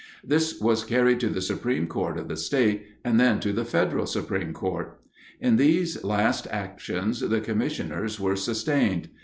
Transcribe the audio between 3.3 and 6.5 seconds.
to the federal Supreme Court. In these last